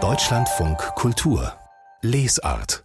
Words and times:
Deutschlandfunk 0.00 0.78
Kultur 0.94 1.52
Lesart 2.00 2.84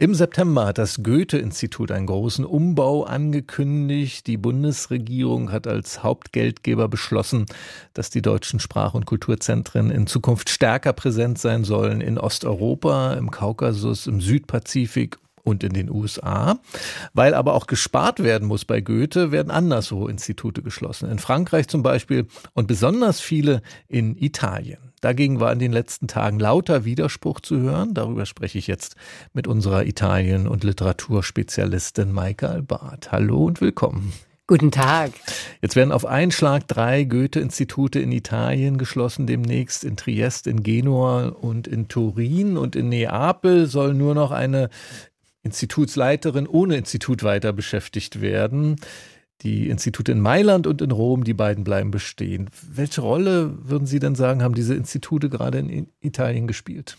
im 0.00 0.14
September 0.14 0.66
hat 0.66 0.78
das 0.78 1.02
Goethe-Institut 1.02 1.90
einen 1.90 2.06
großen 2.06 2.44
Umbau 2.44 3.02
angekündigt. 3.02 4.28
Die 4.28 4.36
Bundesregierung 4.36 5.50
hat 5.50 5.66
als 5.66 6.04
Hauptgeldgeber 6.04 6.86
beschlossen, 6.86 7.46
dass 7.94 8.08
die 8.08 8.22
deutschen 8.22 8.60
Sprach- 8.60 8.94
und 8.94 9.06
Kulturzentren 9.06 9.90
in 9.90 10.06
Zukunft 10.06 10.50
stärker 10.50 10.92
präsent 10.92 11.40
sein 11.40 11.64
sollen 11.64 12.00
in 12.00 12.16
Osteuropa, 12.16 13.14
im 13.14 13.32
Kaukasus, 13.32 14.06
im 14.06 14.20
Südpazifik 14.20 15.18
und 15.48 15.64
in 15.64 15.72
den 15.72 15.90
USA. 15.90 16.58
Weil 17.14 17.34
aber 17.34 17.54
auch 17.54 17.66
gespart 17.66 18.22
werden 18.22 18.46
muss 18.46 18.64
bei 18.64 18.80
Goethe, 18.80 19.32
werden 19.32 19.50
anderswo 19.50 20.06
Institute 20.06 20.62
geschlossen. 20.62 21.10
In 21.10 21.18
Frankreich 21.18 21.68
zum 21.68 21.82
Beispiel 21.82 22.26
und 22.54 22.68
besonders 22.68 23.20
viele 23.20 23.62
in 23.88 24.16
Italien. 24.16 24.78
Dagegen 25.00 25.38
war 25.38 25.52
in 25.52 25.60
den 25.60 25.72
letzten 25.72 26.08
Tagen 26.08 26.40
lauter 26.40 26.84
Widerspruch 26.84 27.40
zu 27.40 27.58
hören. 27.58 27.94
Darüber 27.94 28.26
spreche 28.26 28.58
ich 28.58 28.66
jetzt 28.66 28.96
mit 29.32 29.46
unserer 29.46 29.86
Italien- 29.86 30.48
und 30.48 30.64
Literaturspezialistin 30.64 32.12
Maike 32.12 32.48
Albart. 32.48 33.12
Hallo 33.12 33.44
und 33.44 33.60
willkommen. 33.60 34.12
Guten 34.48 34.70
Tag. 34.70 35.12
Jetzt 35.60 35.76
werden 35.76 35.92
auf 35.92 36.06
einen 36.06 36.32
Schlag 36.32 36.66
drei 36.66 37.04
Goethe-Institute 37.04 38.00
in 38.00 38.10
Italien 38.10 38.78
geschlossen, 38.78 39.26
demnächst 39.26 39.84
in 39.84 39.98
Triest, 39.98 40.46
in 40.46 40.62
Genua 40.62 41.28
und 41.28 41.68
in 41.68 41.88
Turin. 41.88 42.56
Und 42.56 42.74
in 42.74 42.88
Neapel 42.88 43.66
soll 43.66 43.92
nur 43.92 44.14
noch 44.14 44.30
eine 44.30 44.70
Institutsleiterin 45.48 46.46
ohne 46.46 46.76
Institut 46.76 47.22
weiter 47.22 47.52
beschäftigt 47.52 48.20
werden. 48.20 48.76
Die 49.42 49.68
Institute 49.68 50.10
in 50.10 50.20
Mailand 50.20 50.66
und 50.66 50.82
in 50.82 50.90
Rom, 50.90 51.24
die 51.24 51.34
beiden 51.34 51.64
bleiben 51.64 51.90
bestehen. 51.90 52.50
Welche 52.70 53.00
Rolle, 53.00 53.56
würden 53.62 53.86
Sie 53.86 53.98
denn 53.98 54.14
sagen, 54.14 54.42
haben 54.42 54.54
diese 54.54 54.74
Institute 54.74 55.28
gerade 55.28 55.58
in 55.58 55.88
Italien 56.00 56.46
gespielt? 56.46 56.96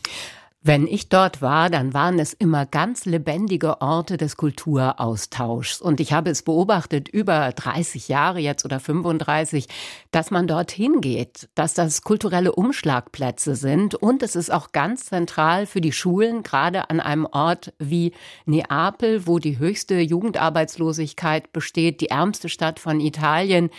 Wenn 0.62 0.88
ich 0.88 1.08
dort 1.08 1.42
war, 1.42 1.70
dann 1.70 1.94
waren 1.94 2.20
es 2.20 2.34
immer 2.34 2.66
ganz 2.66 3.06
lebendige 3.06 3.80
Orte 3.80 4.18
des 4.18 4.36
Kulturaustauschs. 4.36 5.80
Und 5.80 6.02
ich 6.02 6.12
habe 6.12 6.32
es 6.32 6.44
beobachtet, 6.44 7.08
über 7.08 7.54
30 7.54 8.10
Jahre 8.10 8.40
jetzt 8.40 8.66
oder 8.66 8.82
35, 8.82 9.70
dass 10.12 10.32
man 10.32 10.48
dorthin 10.48 11.00
geht, 11.00 11.48
dass 11.56 11.76
das 11.76 12.02
kulturelle 12.02 12.52
Umschlagplätze 12.52 13.56
sind. 13.56 13.96
Und 13.96 14.22
es 14.22 14.36
ist 14.36 14.52
auch 14.52 14.74
ganz 14.74 15.06
zentral 15.06 15.66
für 15.66 15.80
die 15.80 15.94
Schulen, 15.94 16.44
gerade 16.44 16.90
an 16.90 17.00
einem 17.00 17.26
Ort 17.26 17.72
wie 17.80 18.12
Neapel, 18.46 19.28
wo 19.28 19.40
die 19.40 19.60
höchste 19.60 20.02
Jugendarbeitslosigkeit 20.02 21.54
besteht, 21.54 22.02
die 22.02 22.10
ärmste 22.10 22.50
Stadt 22.50 22.82
von 22.82 23.00
Italien 23.00 23.70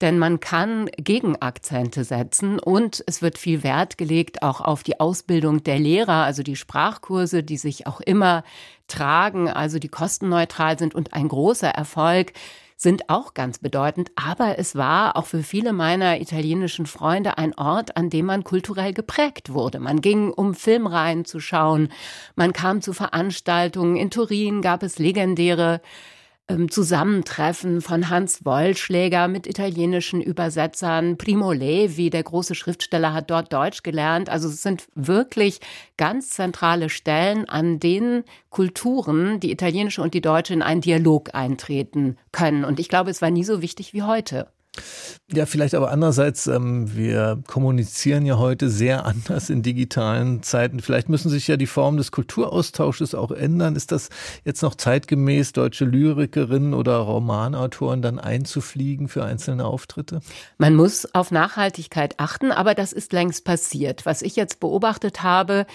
denn 0.00 0.18
man 0.18 0.40
kann 0.40 0.88
Gegenakzente 0.96 2.04
setzen 2.04 2.58
und 2.58 3.02
es 3.06 3.22
wird 3.22 3.38
viel 3.38 3.62
Wert 3.62 3.98
gelegt 3.98 4.42
auch 4.42 4.60
auf 4.60 4.82
die 4.82 5.00
Ausbildung 5.00 5.62
der 5.64 5.78
Lehrer, 5.78 6.24
also 6.24 6.42
die 6.42 6.56
Sprachkurse, 6.56 7.42
die 7.42 7.56
sich 7.56 7.86
auch 7.86 8.00
immer 8.00 8.44
tragen, 8.86 9.48
also 9.48 9.78
die 9.78 9.88
kostenneutral 9.88 10.78
sind 10.78 10.94
und 10.94 11.14
ein 11.14 11.28
großer 11.28 11.68
Erfolg 11.68 12.32
sind 12.80 13.10
auch 13.10 13.34
ganz 13.34 13.58
bedeutend. 13.58 14.12
Aber 14.14 14.56
es 14.56 14.76
war 14.76 15.16
auch 15.16 15.26
für 15.26 15.42
viele 15.42 15.72
meiner 15.72 16.20
italienischen 16.20 16.86
Freunde 16.86 17.36
ein 17.36 17.52
Ort, 17.58 17.96
an 17.96 18.08
dem 18.08 18.26
man 18.26 18.44
kulturell 18.44 18.94
geprägt 18.94 19.52
wurde. 19.52 19.80
Man 19.80 20.00
ging, 20.00 20.30
um 20.30 20.54
Filmreihen 20.54 21.24
zu 21.24 21.40
schauen. 21.40 21.88
Man 22.36 22.52
kam 22.52 22.80
zu 22.80 22.92
Veranstaltungen. 22.92 23.96
In 23.96 24.10
Turin 24.10 24.62
gab 24.62 24.84
es 24.84 25.00
legendäre 25.00 25.80
ähm, 26.48 26.70
Zusammentreffen 26.70 27.80
von 27.80 28.08
Hans 28.08 28.44
Wollschläger 28.44 29.28
mit 29.28 29.46
italienischen 29.46 30.20
Übersetzern. 30.20 31.18
Primo 31.18 31.52
Levi, 31.52 32.10
der 32.10 32.22
große 32.22 32.54
Schriftsteller, 32.54 33.12
hat 33.12 33.30
dort 33.30 33.52
Deutsch 33.52 33.82
gelernt. 33.82 34.28
Also 34.30 34.48
es 34.48 34.62
sind 34.62 34.88
wirklich 34.94 35.60
ganz 35.96 36.30
zentrale 36.30 36.88
Stellen, 36.88 37.48
an 37.48 37.78
denen 37.80 38.24
Kulturen, 38.50 39.40
die 39.40 39.52
italienische 39.52 40.02
und 40.02 40.14
die 40.14 40.20
deutsche, 40.20 40.54
in 40.54 40.62
einen 40.62 40.80
Dialog 40.80 41.34
eintreten 41.34 42.16
können. 42.32 42.64
Und 42.64 42.80
ich 42.80 42.88
glaube, 42.88 43.10
es 43.10 43.22
war 43.22 43.30
nie 43.30 43.44
so 43.44 43.62
wichtig 43.62 43.92
wie 43.92 44.02
heute. 44.02 44.48
Ja, 45.30 45.44
vielleicht 45.44 45.74
aber 45.74 45.90
andererseits, 45.90 46.46
ähm, 46.46 46.96
wir 46.96 47.42
kommunizieren 47.46 48.24
ja 48.24 48.38
heute 48.38 48.70
sehr 48.70 49.04
anders 49.06 49.50
in 49.50 49.62
digitalen 49.62 50.42
Zeiten. 50.42 50.80
Vielleicht 50.80 51.08
müssen 51.08 51.28
sich 51.28 51.46
ja 51.48 51.56
die 51.56 51.66
Formen 51.66 51.98
des 51.98 52.12
Kulturaustausches 52.12 53.14
auch 53.14 53.30
ändern. 53.30 53.76
Ist 53.76 53.92
das 53.92 54.08
jetzt 54.44 54.62
noch 54.62 54.74
zeitgemäß, 54.74 55.52
deutsche 55.52 55.84
Lyrikerinnen 55.84 56.72
oder 56.72 56.96
Romanautoren 56.96 58.00
dann 58.00 58.18
einzufliegen 58.18 59.08
für 59.08 59.24
einzelne 59.24 59.66
Auftritte? 59.66 60.20
Man 60.56 60.74
muss 60.74 61.14
auf 61.14 61.30
Nachhaltigkeit 61.30 62.14
achten, 62.18 62.50
aber 62.50 62.74
das 62.74 62.92
ist 62.92 63.12
längst 63.12 63.44
passiert. 63.44 64.06
Was 64.06 64.22
ich 64.22 64.34
jetzt 64.34 64.60
beobachtet 64.60 65.22
habe, 65.22 65.66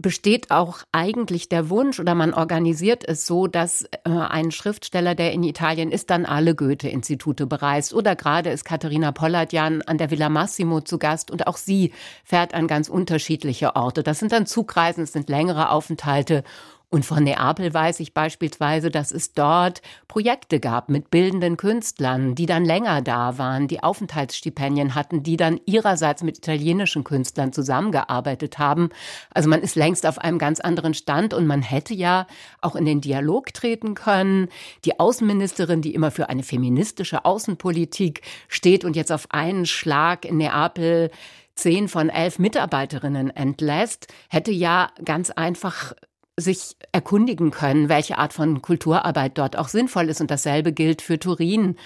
besteht 0.00 0.50
auch 0.50 0.78
eigentlich 0.92 1.48
der 1.48 1.70
Wunsch 1.70 2.00
oder 2.00 2.14
man 2.14 2.34
organisiert 2.34 3.06
es 3.06 3.26
so, 3.26 3.46
dass 3.46 3.84
äh, 3.84 4.10
ein 4.10 4.50
Schriftsteller, 4.50 5.14
der 5.14 5.32
in 5.32 5.42
Italien 5.42 5.90
ist, 5.90 6.10
dann 6.10 6.26
alle 6.26 6.54
Goethe-Institute 6.54 7.46
bereist. 7.46 7.94
Oder 7.94 8.16
gerade 8.16 8.50
ist 8.50 8.64
Katharina 8.64 9.12
Polladjan 9.12 9.82
an 9.82 9.98
der 9.98 10.10
Villa 10.10 10.28
Massimo 10.28 10.80
zu 10.80 10.98
Gast 10.98 11.30
und 11.30 11.46
auch 11.46 11.56
sie 11.56 11.92
fährt 12.24 12.54
an 12.54 12.66
ganz 12.66 12.88
unterschiedliche 12.88 13.76
Orte. 13.76 14.02
Das 14.02 14.18
sind 14.18 14.32
dann 14.32 14.46
Zugreisen, 14.46 15.04
es 15.04 15.12
sind 15.12 15.28
längere 15.28 15.70
Aufenthalte 15.70 16.44
und 16.92 17.04
von 17.04 17.22
Neapel 17.22 17.72
weiß 17.72 18.00
ich 18.00 18.14
beispielsweise, 18.14 18.90
dass 18.90 19.12
es 19.12 19.32
dort 19.32 19.80
Projekte 20.08 20.58
gab 20.58 20.88
mit 20.88 21.08
bildenden 21.08 21.56
Künstlern, 21.56 22.34
die 22.34 22.46
dann 22.46 22.64
länger 22.64 23.00
da 23.00 23.38
waren, 23.38 23.68
die 23.68 23.80
Aufenthaltsstipendien 23.80 24.96
hatten, 24.96 25.22
die 25.22 25.36
dann 25.36 25.60
ihrerseits 25.66 26.24
mit 26.24 26.38
italienischen 26.38 27.04
Künstlern 27.04 27.52
zusammengearbeitet 27.52 28.58
haben. 28.58 28.88
Also 29.32 29.48
man 29.48 29.62
ist 29.62 29.76
längst 29.76 30.04
auf 30.04 30.18
einem 30.18 30.38
ganz 30.38 30.58
anderen 30.58 30.94
Stand 30.94 31.32
und 31.32 31.46
man 31.46 31.62
hätte 31.62 31.94
ja 31.94 32.26
auch 32.60 32.74
in 32.74 32.86
den 32.86 33.00
Dialog 33.00 33.54
treten 33.54 33.94
können. 33.94 34.48
Die 34.84 34.98
Außenministerin, 34.98 35.82
die 35.82 35.94
immer 35.94 36.10
für 36.10 36.28
eine 36.28 36.42
feministische 36.42 37.24
Außenpolitik 37.24 38.22
steht 38.48 38.84
und 38.84 38.96
jetzt 38.96 39.12
auf 39.12 39.28
einen 39.30 39.64
Schlag 39.64 40.24
in 40.24 40.38
Neapel 40.38 41.12
zehn 41.54 41.86
von 41.86 42.08
elf 42.08 42.40
Mitarbeiterinnen 42.40 43.30
entlässt, 43.30 44.08
hätte 44.28 44.50
ja 44.50 44.90
ganz 45.04 45.30
einfach 45.30 45.94
sich 46.40 46.76
erkundigen 46.92 47.50
können, 47.50 47.88
welche 47.88 48.18
Art 48.18 48.32
von 48.32 48.62
Kulturarbeit 48.62 49.38
dort 49.38 49.56
auch 49.56 49.68
sinnvoll 49.68 50.08
ist. 50.08 50.20
Und 50.20 50.30
dasselbe 50.30 50.72
gilt 50.72 51.02
für 51.02 51.18
Turin 51.18 51.76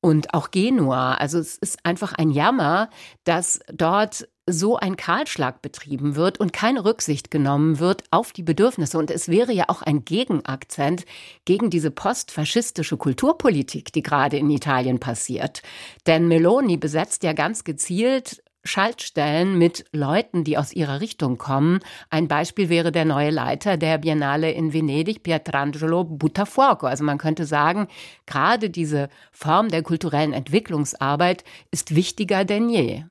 und 0.00 0.34
auch 0.34 0.50
Genua. 0.50 1.14
Also 1.14 1.38
es 1.38 1.56
ist 1.56 1.84
einfach 1.84 2.12
ein 2.14 2.30
Jammer, 2.30 2.90
dass 3.24 3.60
dort 3.72 4.28
so 4.46 4.76
ein 4.76 4.96
Kahlschlag 4.96 5.62
betrieben 5.62 6.16
wird 6.16 6.40
und 6.40 6.52
keine 6.52 6.84
Rücksicht 6.84 7.30
genommen 7.30 7.78
wird 7.78 8.02
auf 8.10 8.32
die 8.32 8.42
Bedürfnisse. 8.42 8.98
Und 8.98 9.10
es 9.10 9.28
wäre 9.28 9.52
ja 9.52 9.64
auch 9.68 9.82
ein 9.82 10.04
Gegenakzent 10.04 11.04
gegen 11.44 11.70
diese 11.70 11.90
postfaschistische 11.90 12.96
Kulturpolitik, 12.96 13.92
die 13.92 14.02
gerade 14.02 14.38
in 14.38 14.50
Italien 14.50 14.98
passiert. 14.98 15.62
Denn 16.06 16.26
Meloni 16.28 16.76
besetzt 16.76 17.22
ja 17.22 17.32
ganz 17.32 17.64
gezielt 17.64 18.42
Schaltstellen 18.64 19.58
mit 19.58 19.84
Leuten, 19.92 20.44
die 20.44 20.58
aus 20.58 20.72
ihrer 20.72 21.00
Richtung 21.00 21.38
kommen. 21.38 21.80
Ein 22.10 22.28
Beispiel 22.28 22.68
wäre 22.68 22.92
der 22.92 23.04
neue 23.04 23.30
Leiter 23.30 23.76
der 23.76 23.98
Biennale 23.98 24.50
in 24.50 24.72
Venedig, 24.72 25.22
Pietrangelo 25.22 26.04
Buttafuoco. 26.04 26.86
Also 26.86 27.04
man 27.04 27.18
könnte 27.18 27.46
sagen, 27.46 27.88
gerade 28.26 28.70
diese 28.70 29.08
Form 29.32 29.68
der 29.68 29.82
kulturellen 29.82 30.32
Entwicklungsarbeit 30.32 31.44
ist 31.70 31.94
wichtiger 31.94 32.44
denn 32.44 32.68
je. 32.68 33.04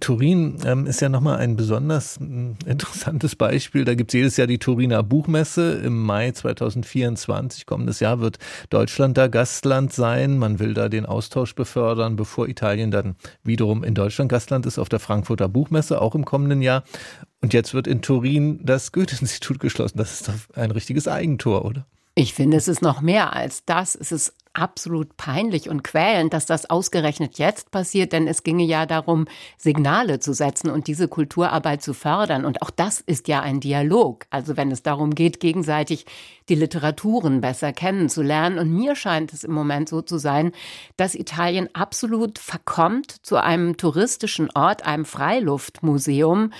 Turin 0.00 0.58
ähm, 0.64 0.86
ist 0.86 1.00
ja 1.00 1.08
nochmal 1.08 1.38
ein 1.38 1.56
besonders 1.56 2.18
äh, 2.18 2.70
interessantes 2.70 3.36
Beispiel. 3.36 3.84
Da 3.84 3.94
gibt 3.94 4.10
es 4.10 4.14
jedes 4.14 4.36
Jahr 4.36 4.46
die 4.46 4.58
Turiner 4.58 5.02
Buchmesse. 5.02 5.72
Im 5.84 6.02
Mai 6.02 6.30
2024, 6.30 7.66
kommendes 7.66 8.00
Jahr, 8.00 8.20
wird 8.20 8.38
Deutschland 8.70 9.18
da 9.18 9.26
Gastland 9.28 9.92
sein. 9.92 10.38
Man 10.38 10.58
will 10.58 10.74
da 10.74 10.88
den 10.88 11.06
Austausch 11.06 11.54
befördern, 11.54 12.16
bevor 12.16 12.48
Italien 12.48 12.90
dann 12.90 13.16
wiederum 13.42 13.82
in 13.84 13.94
Deutschland 13.94 14.30
Gastland 14.30 14.66
ist 14.66 14.78
auf 14.78 14.88
der 14.88 15.00
Frankfurter 15.00 15.48
Buchmesse, 15.48 16.00
auch 16.00 16.14
im 16.14 16.24
kommenden 16.24 16.62
Jahr. 16.62 16.84
Und 17.40 17.52
jetzt 17.54 17.74
wird 17.74 17.86
in 17.86 18.02
Turin 18.02 18.60
das 18.62 18.92
Goethe-Institut 18.92 19.60
geschlossen. 19.60 19.98
Das 19.98 20.12
ist 20.12 20.28
doch 20.28 20.34
ein 20.54 20.70
richtiges 20.70 21.08
Eigentor, 21.08 21.64
oder? 21.64 21.86
Ich 22.14 22.34
finde, 22.34 22.56
es 22.56 22.68
ist 22.68 22.82
noch 22.82 23.00
mehr 23.00 23.34
als 23.34 23.64
das. 23.64 23.94
Es 23.94 24.12
ist 24.12 24.34
absolut 24.60 25.16
peinlich 25.16 25.70
und 25.70 25.82
quälend, 25.82 26.34
dass 26.34 26.44
das 26.44 26.68
ausgerechnet 26.68 27.38
jetzt 27.38 27.70
passiert, 27.70 28.12
denn 28.12 28.28
es 28.28 28.42
ginge 28.42 28.64
ja 28.64 28.84
darum, 28.84 29.26
Signale 29.56 30.20
zu 30.20 30.34
setzen 30.34 30.70
und 30.70 30.86
diese 30.86 31.08
Kulturarbeit 31.08 31.82
zu 31.82 31.94
fördern. 31.94 32.44
Und 32.44 32.60
auch 32.60 32.70
das 32.70 33.00
ist 33.00 33.26
ja 33.26 33.40
ein 33.40 33.60
Dialog. 33.60 34.26
Also 34.28 34.56
wenn 34.56 34.70
es 34.70 34.82
darum 34.82 35.14
geht, 35.14 35.40
gegenseitig 35.40 36.04
die 36.50 36.54
Literaturen 36.54 37.40
besser 37.40 37.72
kennenzulernen. 37.72 38.58
Und 38.58 38.70
mir 38.70 38.94
scheint 38.96 39.32
es 39.32 39.44
im 39.44 39.52
Moment 39.52 39.88
so 39.88 40.02
zu 40.02 40.18
sein, 40.18 40.52
dass 40.96 41.14
Italien 41.14 41.68
absolut 41.72 42.38
verkommt 42.38 43.24
zu 43.24 43.42
einem 43.42 43.78
touristischen 43.78 44.50
Ort, 44.54 44.84
einem 44.84 45.06
Freiluftmuseum, 45.06 46.52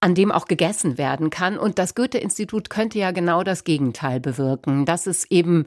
an 0.00 0.14
dem 0.16 0.32
auch 0.32 0.46
gegessen 0.46 0.98
werden 0.98 1.30
kann. 1.30 1.56
Und 1.56 1.78
das 1.78 1.94
Goethe-Institut 1.94 2.68
könnte 2.68 2.98
ja 2.98 3.12
genau 3.12 3.44
das 3.44 3.62
Gegenteil 3.62 4.18
bewirken, 4.18 4.84
dass 4.84 5.06
es 5.06 5.30
eben 5.30 5.66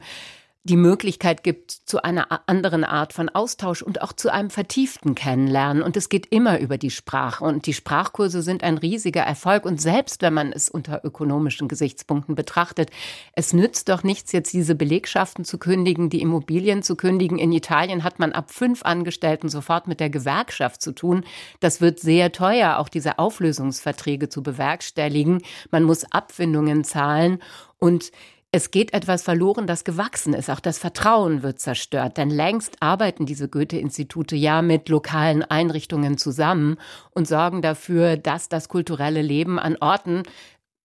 die 0.66 0.76
Möglichkeit 0.76 1.44
gibt 1.44 1.70
zu 1.70 2.02
einer 2.02 2.26
anderen 2.48 2.82
Art 2.82 3.12
von 3.12 3.28
Austausch 3.28 3.82
und 3.82 4.02
auch 4.02 4.12
zu 4.12 4.32
einem 4.32 4.50
vertieften 4.50 5.14
Kennenlernen. 5.14 5.80
Und 5.80 5.96
es 5.96 6.08
geht 6.08 6.26
immer 6.26 6.58
über 6.58 6.76
die 6.76 6.90
Sprache. 6.90 7.44
Und 7.44 7.66
die 7.66 7.72
Sprachkurse 7.72 8.42
sind 8.42 8.64
ein 8.64 8.76
riesiger 8.76 9.22
Erfolg. 9.22 9.64
Und 9.64 9.80
selbst 9.80 10.22
wenn 10.22 10.34
man 10.34 10.52
es 10.52 10.68
unter 10.68 11.04
ökonomischen 11.04 11.68
Gesichtspunkten 11.68 12.34
betrachtet, 12.34 12.90
es 13.32 13.52
nützt 13.52 13.88
doch 13.88 14.02
nichts, 14.02 14.32
jetzt 14.32 14.52
diese 14.52 14.74
Belegschaften 14.74 15.44
zu 15.44 15.58
kündigen, 15.58 16.10
die 16.10 16.20
Immobilien 16.20 16.82
zu 16.82 16.96
kündigen. 16.96 17.38
In 17.38 17.52
Italien 17.52 18.02
hat 18.02 18.18
man 18.18 18.32
ab 18.32 18.50
fünf 18.50 18.82
Angestellten 18.82 19.48
sofort 19.48 19.86
mit 19.86 20.00
der 20.00 20.10
Gewerkschaft 20.10 20.82
zu 20.82 20.90
tun. 20.92 21.24
Das 21.60 21.80
wird 21.80 22.00
sehr 22.00 22.32
teuer, 22.32 22.78
auch 22.78 22.88
diese 22.88 23.20
Auflösungsverträge 23.20 24.28
zu 24.28 24.42
bewerkstelligen. 24.42 25.42
Man 25.70 25.84
muss 25.84 26.10
Abfindungen 26.10 26.82
zahlen. 26.82 27.38
Und 27.78 28.10
es 28.52 28.70
geht 28.70 28.94
etwas 28.94 29.22
verloren, 29.22 29.66
das 29.66 29.84
gewachsen 29.84 30.32
ist. 30.32 30.48
Auch 30.48 30.60
das 30.60 30.78
Vertrauen 30.78 31.42
wird 31.42 31.60
zerstört. 31.60 32.16
Denn 32.16 32.30
längst 32.30 32.76
arbeiten 32.80 33.26
diese 33.26 33.48
Goethe-Institute 33.48 34.34
ja 34.34 34.62
mit 34.62 34.88
lokalen 34.88 35.42
Einrichtungen 35.42 36.16
zusammen 36.16 36.76
und 37.10 37.28
sorgen 37.28 37.60
dafür, 37.60 38.16
dass 38.16 38.48
das 38.48 38.68
kulturelle 38.68 39.22
Leben 39.22 39.58
an 39.58 39.76
Orten 39.80 40.22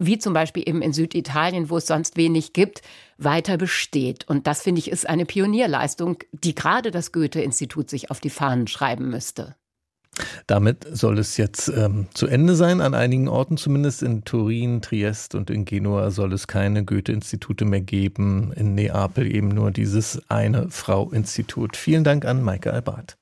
wie 0.04 0.18
zum 0.18 0.34
Beispiel 0.34 0.68
eben 0.68 0.82
in 0.82 0.94
Süditalien, 0.94 1.70
wo 1.70 1.78
es 1.78 1.86
sonst 1.86 2.18
wenig 2.18 2.54
gibt, 2.54 2.82
weiter 3.20 3.58
besteht. 3.58 4.28
Und 4.28 4.48
das, 4.48 4.64
finde 4.64 4.80
ich, 4.80 4.90
ist 4.90 5.08
eine 5.08 5.28
Pionierleistung, 5.28 6.18
die 6.32 6.56
gerade 6.56 6.90
das 6.90 7.12
Goethe-Institut 7.12 7.88
sich 7.88 8.10
auf 8.10 8.20
die 8.20 8.32
Fahnen 8.32 8.66
schreiben 8.66 9.10
müsste. 9.10 9.56
Damit 10.48 10.86
soll 10.92 11.20
es 11.20 11.38
jetzt 11.38 11.70
ähm, 11.70 12.08
zu 12.14 12.28
Ende 12.28 12.56
sein, 12.56 12.82
an 12.82 12.94
einigen 12.94 13.28
Orten 13.28 13.58
zumindest. 13.58 14.04
In 14.04 14.24
Turin, 14.24 14.82
Triest 14.82 15.36
und 15.36 15.50
in 15.50 15.66
Genua 15.66 16.12
soll 16.12 16.34
es 16.34 16.48
keine 16.48 16.84
Goethe-Institute 16.84 17.64
mehr 17.66 17.82
geben. 17.82 18.52
In 18.54 18.76
Neapel 18.76 19.34
eben 19.34 19.50
nur 19.50 19.72
dieses 19.72 20.22
eine 20.30 20.70
Frau-Institut. 20.70 21.78
Vielen 21.78 22.04
Dank 22.04 22.26
an 22.26 22.44
Maike 22.44 22.74
Albart. 22.74 23.21